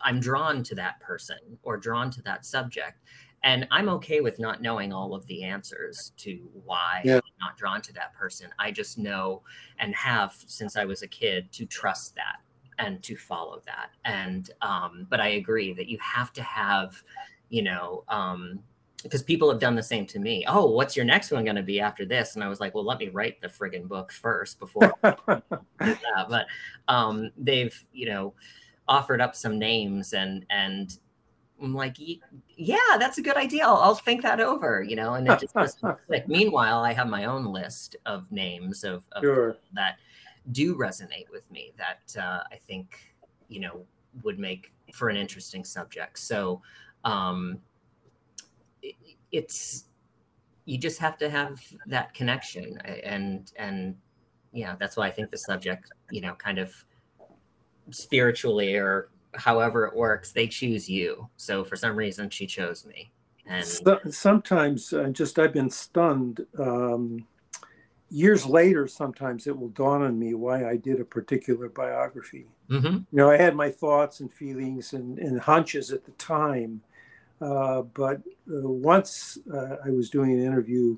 [0.00, 3.00] I'm drawn to that person or drawn to that subject.
[3.42, 7.16] And I'm okay with not knowing all of the answers to why yeah.
[7.16, 8.48] I'm not drawn to that person.
[8.58, 9.42] I just know
[9.78, 12.36] and have since I was a kid to trust that
[12.78, 13.90] and to follow that.
[14.06, 17.02] And um, but I agree that you have to have
[17.54, 18.58] you know, um,
[19.04, 20.44] because people have done the same to me.
[20.48, 22.34] Oh, what's your next one going to be after this?
[22.34, 26.26] And I was like, well, let me write the friggin' book first before that.
[26.28, 26.46] But
[26.88, 28.34] um, they've, you know,
[28.88, 30.98] offered up some names and and
[31.62, 31.96] I'm like,
[32.56, 33.64] yeah, that's a good idea.
[33.64, 35.14] I'll, I'll think that over, you know.
[35.14, 36.26] And it just doesn't click.
[36.26, 39.56] Meanwhile, I have my own list of names of, of sure.
[39.74, 39.98] that
[40.50, 43.14] do resonate with me that uh, I think,
[43.48, 43.86] you know,
[44.24, 46.18] would make for an interesting subject.
[46.18, 46.60] So
[47.04, 47.58] um,
[48.82, 48.94] it,
[49.32, 49.84] it's
[50.64, 52.78] you just have to have that connection.
[53.04, 53.96] And and
[54.54, 56.72] yeah that's why i think the subject you know kind of
[57.90, 61.28] spiritually or however it works they choose you.
[61.36, 63.10] So for some reason she chose me.
[63.46, 67.26] And so, sometimes uh, just i've been stunned um,
[68.10, 72.46] years later sometimes it will dawn on me why i did a particular biography.
[72.70, 72.86] Mm-hmm.
[72.86, 76.80] you know i had my thoughts and feelings and, and hunches at the time
[77.94, 78.16] but
[78.50, 80.96] uh, once uh, I was doing an interview,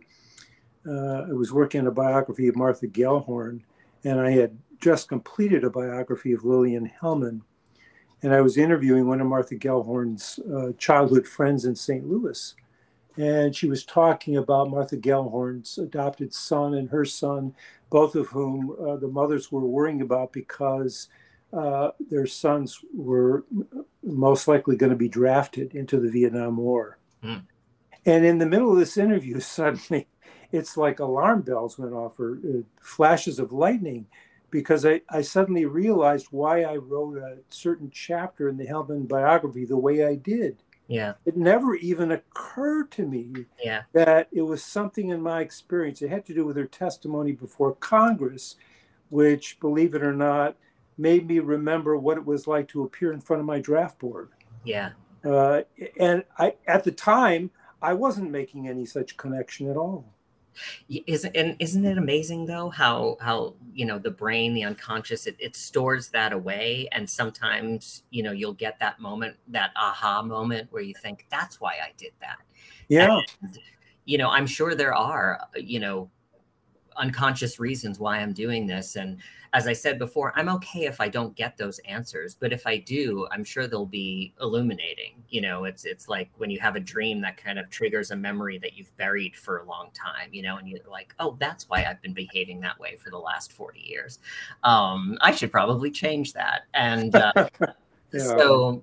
[0.87, 3.63] I was working on a biography of Martha Gellhorn,
[4.05, 7.41] and I had just completed a biography of Lillian Hellman.
[8.23, 12.09] And I was interviewing one of Martha Gellhorn's uh, childhood friends in St.
[12.09, 12.55] Louis.
[13.17, 17.55] And she was talking about Martha Gellhorn's adopted son and her son,
[17.91, 21.09] both of whom uh, the mothers were worrying about because
[21.53, 23.45] uh, their sons were
[24.03, 26.99] most likely going to be drafted into the Vietnam War.
[27.23, 27.43] Mm.
[28.05, 30.07] And in the middle of this interview, suddenly
[30.53, 34.07] it's like alarm bells went off or uh, flashes of lightning
[34.51, 39.65] because I, I suddenly realized why I wrote a certain chapter in the Hellman biography
[39.65, 40.63] the way I did.
[40.89, 41.15] Yeah.
[41.25, 43.83] It never even occurred to me yeah.
[43.93, 46.01] that it was something in my experience.
[46.01, 48.55] It had to do with her testimony before Congress,
[49.11, 50.57] which, believe it or not,
[50.99, 54.31] made me remember what it was like to appear in front of my draft board.
[54.65, 54.91] Yeah.
[55.25, 55.63] Uh,
[55.99, 57.51] and I, at the time,
[57.83, 60.05] I wasn't making any such connection at all.
[60.89, 65.37] Isn't and isn't it amazing though how how you know the brain, the unconscious, it,
[65.39, 70.69] it stores that away, and sometimes you know you'll get that moment, that aha moment
[70.71, 72.39] where you think that's why I did that.
[72.89, 73.21] Yeah.
[73.43, 73.59] And,
[74.07, 76.11] you know, I'm sure there are you know
[76.97, 78.97] unconscious reasons why I'm doing this.
[78.97, 79.19] And
[79.53, 82.77] as I said before, I'm okay if I don't get those answers, but if I
[82.77, 85.23] do, I'm sure they'll be illuminating.
[85.31, 88.17] You know, it's it's like when you have a dream that kind of triggers a
[88.17, 91.69] memory that you've buried for a long time, you know, and you're like, oh, that's
[91.69, 94.19] why I've been behaving that way for the last 40 years.
[94.63, 96.63] Um, I should probably change that.
[96.75, 97.67] And uh, yeah.
[98.13, 98.83] so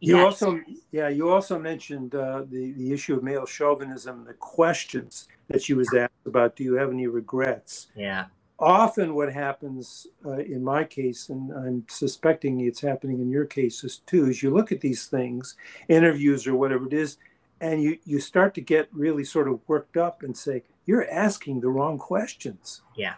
[0.00, 0.24] you yes.
[0.24, 5.62] also, yeah, you also mentioned uh, the the issue of male chauvinism, the questions that
[5.62, 6.56] she was asked about.
[6.56, 7.88] Do you have any regrets?
[7.94, 8.26] Yeah.
[8.58, 14.00] Often, what happens uh, in my case, and I'm suspecting it's happening in your cases
[14.06, 15.56] too, is you look at these things,
[15.88, 17.18] interviews or whatever it is,
[17.60, 21.60] and you you start to get really sort of worked up and say you're asking
[21.60, 23.14] the wrong questions yeah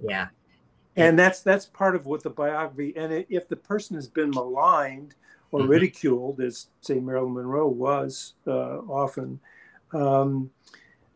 [0.00, 0.28] yeah
[0.96, 5.14] and that's that's part of what the biography and if the person has been maligned
[5.56, 5.70] or mm-hmm.
[5.70, 9.40] ridiculed as say marilyn monroe was uh, often
[9.94, 10.50] um,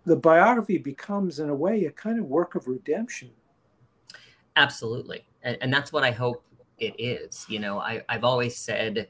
[0.07, 3.31] the biography becomes in a way a kind of work of redemption.
[4.57, 5.27] Absolutely.
[5.43, 6.43] And, and that's what i hope
[6.79, 7.79] it is you know?
[7.79, 9.09] I, i've always said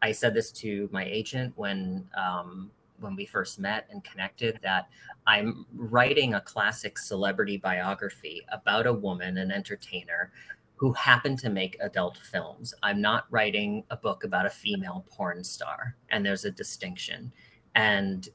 [0.00, 4.88] i said this to my agent when um, when we first met and connected that
[5.26, 10.32] I'm writing a classic celebrity biography about a woman, an entertainer
[10.80, 12.72] who happen to make adult films.
[12.82, 17.30] I'm not writing a book about a female porn star, and there's a distinction.
[17.74, 18.26] And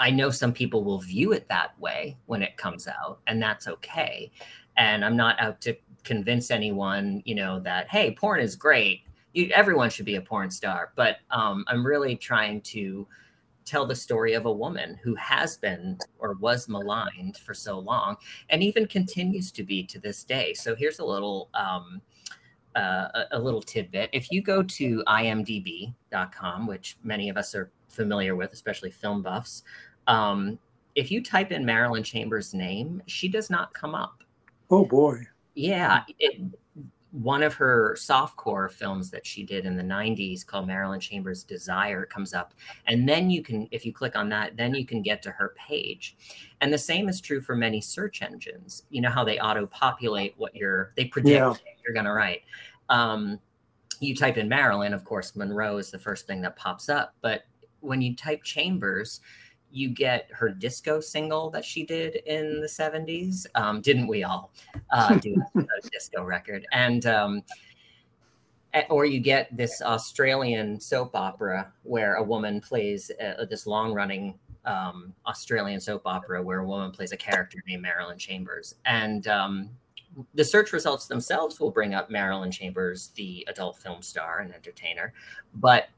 [0.00, 3.68] I know some people will view it that way when it comes out, and that's
[3.68, 4.32] okay.
[4.76, 9.02] And I'm not out to convince anyone, you know, that hey, porn is great.
[9.34, 10.90] You, everyone should be a porn star.
[10.96, 13.06] But um, I'm really trying to
[13.64, 18.16] tell the story of a woman who has been or was maligned for so long
[18.50, 20.54] and even continues to be to this day.
[20.54, 22.00] So here's a little um,
[22.76, 24.10] uh, a, a, little tidbit.
[24.12, 29.62] If you go to imdb.com, which many of us are familiar with, especially film buffs,
[30.08, 30.58] um,
[30.94, 34.24] if you type in Marilyn Chambers' name, she does not come up.
[34.70, 35.20] Oh boy.
[35.54, 36.40] Yeah, it,
[37.22, 42.04] one of her softcore films that she did in the 90s called Marilyn Chambers Desire
[42.04, 42.54] comes up.
[42.88, 45.54] And then you can, if you click on that, then you can get to her
[45.56, 46.16] page.
[46.60, 48.82] And the same is true for many search engines.
[48.90, 51.54] You know how they auto populate what you're, they predict yeah.
[51.84, 52.42] you're going to write.
[52.88, 53.38] Um,
[54.00, 57.14] you type in Marilyn, of course, Monroe is the first thing that pops up.
[57.20, 57.44] But
[57.78, 59.20] when you type Chambers,
[59.74, 63.44] you get her disco single that she did in the 70s.
[63.56, 64.52] Um, didn't we all
[64.90, 66.64] uh, do a disco record?
[66.72, 67.42] And um,
[68.88, 74.38] or you get this Australian soap opera where a woman plays uh, this long running
[74.64, 78.76] um, Australian soap opera where a woman plays a character named Marilyn Chambers.
[78.86, 79.70] And um,
[80.34, 85.12] the search results themselves will bring up Marilyn Chambers, the adult film star and entertainer,
[85.54, 85.88] but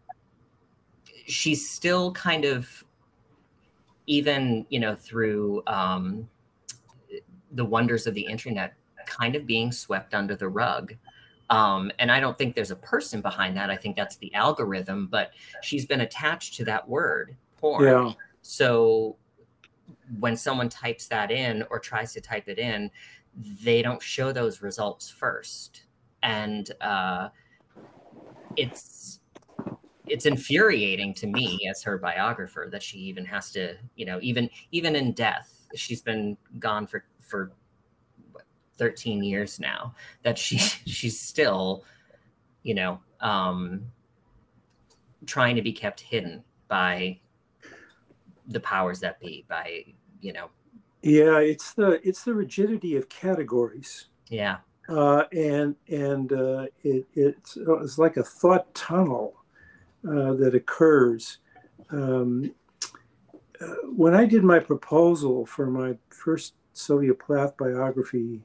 [1.26, 2.84] she's still kind of
[4.06, 6.28] even you know through um,
[7.52, 8.74] the wonders of the internet
[9.06, 10.94] kind of being swept under the rug.
[11.48, 13.70] Um, and i don't think there's a person behind that.
[13.70, 15.30] I think that's the algorithm but
[15.62, 17.84] she's been attached to that word porn.
[17.84, 18.12] Yeah.
[18.42, 19.16] so
[20.18, 22.90] when someone types that in or tries to type it in
[23.62, 25.82] they don't show those results first.
[26.22, 27.28] And uh,
[28.56, 29.20] it's
[30.08, 34.48] it's infuriating to me as her biographer that she even has to, you know, even
[34.72, 37.52] even in death, she's been gone for for
[38.78, 39.94] 13 years now.
[40.22, 41.84] That she she's still,
[42.62, 43.82] you know, um,
[45.26, 47.18] trying to be kept hidden by
[48.48, 49.84] the powers that be, by
[50.20, 50.50] you know.
[51.02, 54.06] Yeah, it's the it's the rigidity of categories.
[54.28, 54.58] Yeah.
[54.88, 59.34] Uh, and and uh, it, it's, it's like a thought tunnel
[60.08, 61.38] uh, that occurs.
[61.90, 62.54] Um,
[63.60, 68.42] uh, when I did my proposal for my first Sylvia Plath biography,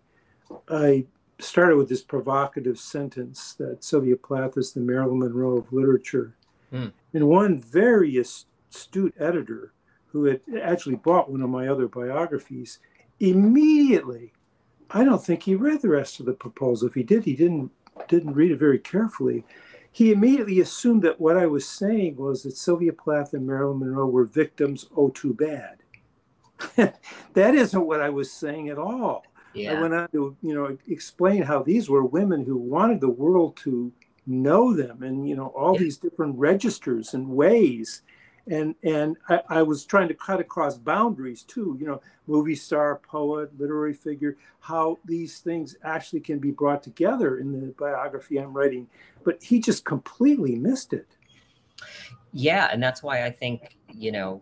[0.69, 1.06] I
[1.39, 6.36] started with this provocative sentence that Sylvia Plath is the Marilyn Monroe of literature.
[6.71, 6.93] Mm.
[7.13, 9.74] And one very astute editor
[10.08, 12.80] who had actually bought one of my other biographies
[13.19, 14.34] immediately,
[14.89, 16.88] I don't think he read the rest of the proposal.
[16.88, 17.71] If he did, he didn't
[18.08, 19.43] didn't read it very carefully
[19.91, 24.08] he immediately assumed that what I was saying was that Sylvia Plath and Marilyn Monroe
[24.08, 25.77] were victims, oh, too bad.
[27.34, 29.25] that isn't what I was saying at all.
[29.54, 29.73] Yeah.
[29.73, 33.58] I went on to, you know, explain how these were women who wanted the world
[33.58, 33.91] to
[34.25, 35.80] know them and, you know, all yeah.
[35.80, 38.01] these different registers and ways
[38.47, 42.99] and and I, I, was trying to cut across boundaries too you know movie star
[43.08, 48.54] poet literary figure how these things actually can be brought together in the biography i'm
[48.54, 48.88] writing.
[49.23, 51.08] But he just completely missed it.
[52.34, 54.41] Yeah and that's why i think you know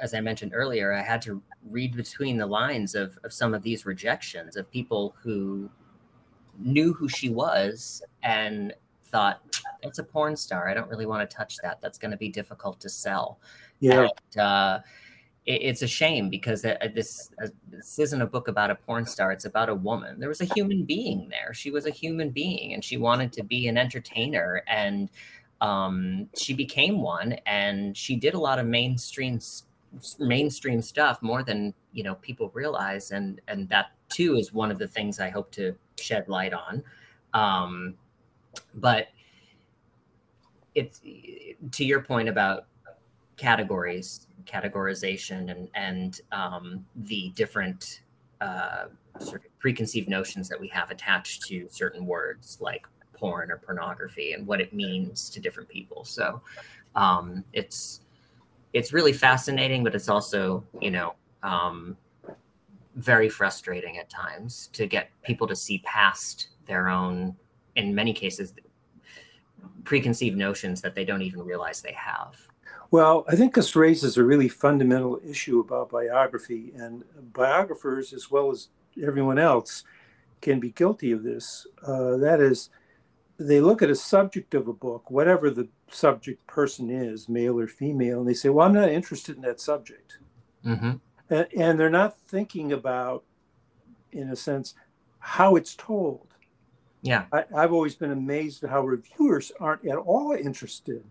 [0.00, 3.62] as i mentioned earlier i had to read between the lines of, of some of
[3.62, 5.68] these rejections of people who
[6.58, 8.72] knew who she was and
[9.06, 9.40] thought
[9.84, 10.68] it's a porn star.
[10.68, 11.80] I don't really want to touch that.
[11.80, 13.38] That's going to be difficult to sell.
[13.80, 14.08] Yeah.
[14.08, 14.78] And, uh,
[15.46, 19.06] it, it's a shame because uh, this uh, this isn't a book about a porn
[19.06, 19.32] star.
[19.32, 20.18] It's about a woman.
[20.18, 21.52] There was a human being there.
[21.54, 25.10] She was a human being, and she wanted to be an entertainer, and
[25.60, 27.32] um, she became one.
[27.46, 29.40] And she did a lot of mainstream
[30.18, 34.78] mainstream stuff more than you know people realize, and and that too is one of
[34.78, 36.82] the things I hope to shed light on.
[37.32, 37.94] Um,
[38.74, 39.08] but
[40.74, 41.00] it's
[41.70, 42.66] to your point about
[43.36, 48.02] categories, categorization, and and um, the different
[48.40, 48.86] uh,
[49.18, 54.32] sort of preconceived notions that we have attached to certain words like porn or pornography
[54.32, 56.04] and what it means to different people.
[56.04, 56.42] So
[56.94, 58.00] um, it's
[58.72, 61.96] it's really fascinating, but it's also you know um,
[62.96, 67.36] very frustrating at times to get people to see past their own,
[67.76, 68.54] in many cases,
[69.84, 72.36] preconceived notions that they don't even realize they have.
[72.90, 78.50] Well, I think this raises a really fundamental issue about biography, and biographers, as well
[78.50, 78.68] as
[79.02, 79.84] everyone else,
[80.40, 81.66] can be guilty of this.
[81.82, 82.70] Uh, that is,
[83.38, 87.66] they look at a subject of a book, whatever the subject person is, male or
[87.66, 90.18] female, and they say, Well, I'm not interested in that subject.
[90.64, 90.92] Mm-hmm.
[91.30, 93.24] And, and they're not thinking about,
[94.12, 94.74] in a sense,
[95.18, 96.33] how it's told.
[97.04, 97.26] Yeah.
[97.32, 101.04] I, have always been amazed at how reviewers aren't at all interested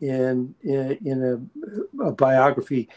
[0.00, 1.50] in, in, in
[2.00, 2.88] a, a biography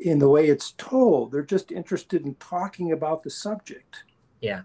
[0.00, 1.32] in the way it's told.
[1.32, 4.04] They're just interested in talking about the subject.
[4.40, 4.62] Yeah.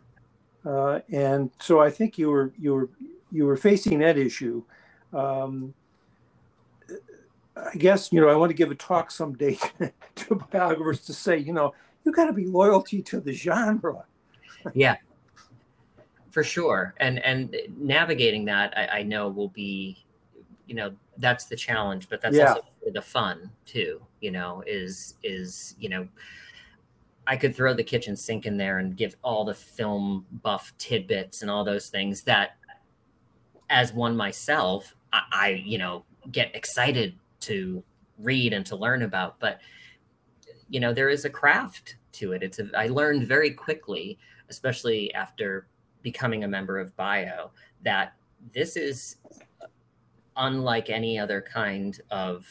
[0.64, 2.90] Uh, and so I think you were you were
[3.32, 4.64] you were facing that issue.
[5.14, 5.74] Um,
[7.56, 9.58] I guess you know I want to give a talk someday
[10.16, 11.74] to biographers to say you know
[12.04, 14.06] you got to be loyalty to the genre.
[14.74, 14.96] yeah,
[16.36, 16.94] for sure.
[16.98, 20.06] And and navigating that, I, I, know will be,
[20.68, 22.56] you know, that's the challenge, but that's yeah.
[22.56, 24.02] also the fun too.
[24.20, 26.10] You know, is is you know.
[27.26, 31.42] I could throw the kitchen sink in there and give all the film buff tidbits
[31.42, 32.58] and all those things that
[33.70, 37.16] as one myself, I, I you know get excited
[37.48, 37.82] to
[38.20, 39.40] read and to learn about.
[39.40, 39.62] But
[40.70, 42.44] you know, there is a craft to it.
[42.44, 44.20] It's a, I learned very quickly,
[44.50, 45.68] especially after
[46.06, 47.50] becoming a member of Bio,
[47.84, 48.14] that
[48.54, 49.18] this is
[50.38, 52.46] unlike any other kind of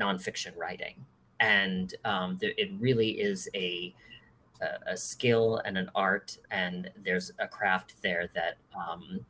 [0.00, 1.06] nonfiction writing,
[1.38, 3.94] and um, it really is a
[4.88, 9.20] a, skill and an art, and there's a craft there that um,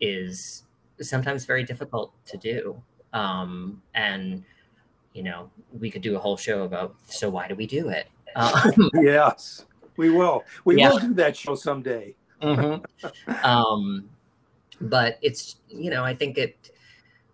[0.00, 0.64] is
[1.00, 2.82] sometimes very difficult to do.
[3.12, 4.42] Um, and
[5.12, 5.48] you know,
[5.78, 8.08] we could do a whole show about so why do we do it?
[8.34, 9.66] Um, yes,
[9.98, 10.42] we will.
[10.64, 10.88] We yeah.
[10.88, 12.14] will do that show someday.
[12.42, 13.44] Mm-hmm.
[13.44, 14.08] um,
[14.80, 16.70] but it's you know, I think it.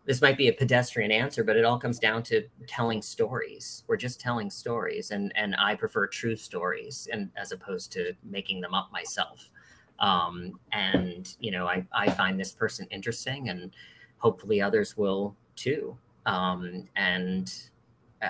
[0.04, 3.84] This might be a pedestrian answer, but it all comes down to telling stories.
[3.88, 8.60] We're just telling stories, and and I prefer true stories, and as opposed to making
[8.62, 9.50] them up myself.
[9.98, 13.70] Um, and you know, I I find this person interesting, and
[14.18, 15.96] hopefully others will too.
[16.26, 17.52] Um, and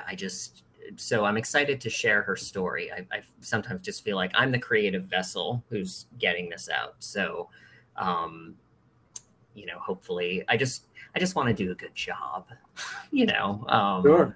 [0.06, 0.62] I just,
[0.96, 2.90] so I'm excited to share her story.
[2.92, 6.96] I, I, sometimes just feel like I'm the creative vessel who's getting this out.
[6.98, 7.48] So,
[7.96, 8.54] um,
[9.54, 10.84] you know, hopefully, I just,
[11.14, 12.46] I just want to do a good job,
[13.10, 14.34] you know, um, sure.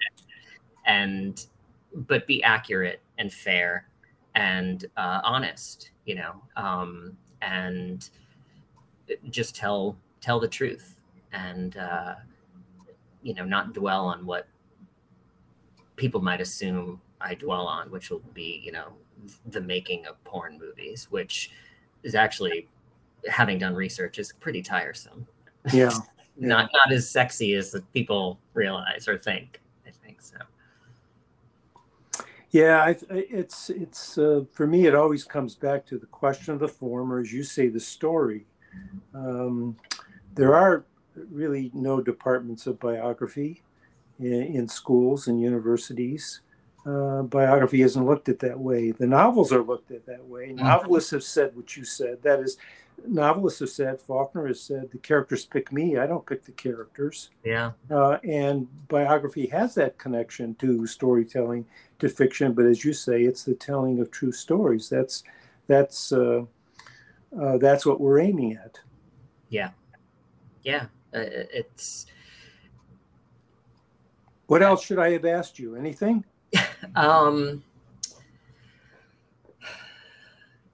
[0.87, 1.47] and,
[1.95, 3.87] but be accurate and fair
[4.35, 8.09] and uh, honest, you know, um, and
[9.31, 11.01] just tell tell the truth
[11.33, 12.15] and uh,
[13.23, 14.47] you know not dwell on what
[16.03, 18.89] people might assume I dwell on, which will be you know
[19.47, 21.53] the making of porn movies, which
[22.03, 22.69] is actually
[23.31, 25.29] having done research is pretty tiresome.
[25.73, 25.93] Yeah.
[26.37, 29.61] not not as sexy as people realize or think.
[29.87, 30.39] I think so.
[32.51, 34.87] Yeah, I, it's it's uh, for me.
[34.87, 37.79] It always comes back to the question of the form, or as you say, the
[37.79, 38.45] story.
[39.15, 39.77] Um,
[40.35, 40.85] there are
[41.31, 43.63] really no departments of biography
[44.23, 46.41] in, in schools and universities.
[46.85, 48.91] Uh, biography isn't looked at that way.
[48.91, 50.49] The novels are looked at that way.
[50.49, 50.65] Mm-hmm.
[50.65, 52.21] Novelists have said what you said.
[52.23, 52.57] That is,
[53.07, 55.97] novelists have said, Faulkner has said, the characters pick me.
[55.97, 57.31] I don't pick the characters.
[57.45, 57.73] Yeah.
[57.89, 61.67] Uh, and biography has that connection to storytelling,
[62.01, 62.53] to fiction.
[62.53, 64.89] But as you say, it's the telling of true stories.
[64.89, 65.23] That's
[65.69, 66.45] that's uh,
[67.41, 68.81] uh that's what we're aiming at.
[69.51, 69.71] Yeah.
[70.65, 70.87] Yeah.
[71.15, 72.07] Uh, it's.
[74.53, 75.77] What else should I have asked you?
[75.77, 76.27] Anything?
[76.95, 77.65] um.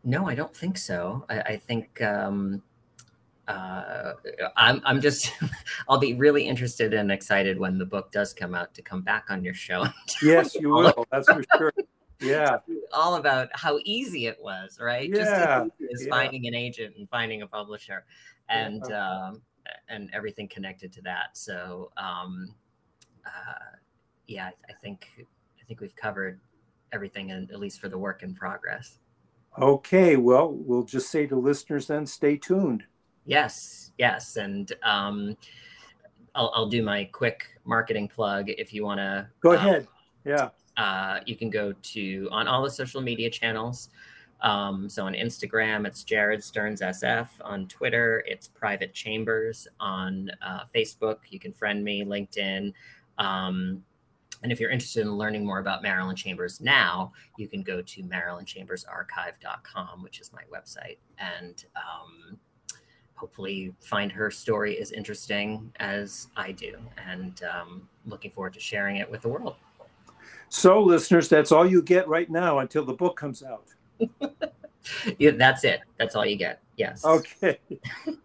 [0.03, 1.25] No, I don't think so.
[1.31, 2.61] I, I think um,
[3.47, 4.15] uh,
[4.57, 5.31] I'm, I'm just,
[5.89, 9.27] I'll be really interested and excited when the book does come out to come back
[9.31, 9.87] on your show.
[10.25, 11.07] yes, you will.
[11.13, 11.73] That's for sure.
[12.21, 12.57] Yeah.
[12.93, 15.09] All about how easy it was, right?
[15.09, 15.67] Yeah.
[15.89, 16.11] Just yeah.
[16.11, 18.07] finding an agent and finding a publisher.
[18.49, 19.29] And, yeah.
[19.29, 19.43] um,
[19.89, 21.37] and everything connected to that.
[21.37, 22.57] So um,
[23.29, 23.77] uh,
[24.27, 26.41] yeah, I think I think we've covered
[26.93, 28.99] everything, in, at least for the work in progress.
[29.61, 32.85] Okay, well, we'll just say to listeners then, stay tuned.
[33.25, 35.37] Yes, yes, and um,
[36.35, 39.29] I'll, I'll do my quick marketing plug if you want to.
[39.41, 39.87] Go ahead.
[40.25, 40.51] Yeah.
[40.77, 43.91] Uh, you can go to on all the social media channels.
[44.41, 47.29] Um, so on Instagram, it's Jared Stearns SF.
[47.41, 49.67] On Twitter, it's Private Chambers.
[49.81, 52.73] On uh, Facebook, you can friend me, LinkedIn.
[53.19, 53.83] Um,
[54.43, 58.03] and if you're interested in learning more about Marilyn Chambers now, you can go to
[58.03, 62.39] marilynchambersarchive.com, which is my website, and um,
[63.15, 66.77] hopefully find her story as interesting as I do.
[67.05, 69.57] And um, looking forward to sharing it with the world.
[70.51, 73.67] So, listeners, that's all you get right now until the book comes out.
[75.19, 75.81] yeah, that's it.
[75.99, 76.63] That's all you get.
[76.77, 77.05] Yes.
[77.05, 77.59] Okay.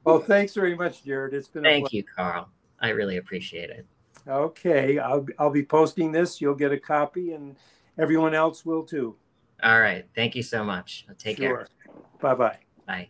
[0.03, 1.33] Well, thanks very much, Jared.
[1.33, 2.49] It's been thank you, Carl.
[2.79, 3.85] I really appreciate it.
[4.27, 6.39] Okay, I'll I'll be posting this.
[6.39, 7.55] You'll get a copy, and
[7.97, 9.15] everyone else will too.
[9.63, 10.05] All right.
[10.15, 11.05] Thank you so much.
[11.17, 11.55] Take sure.
[11.55, 11.67] care.
[12.21, 12.57] Bye-bye.
[12.85, 13.09] Bye.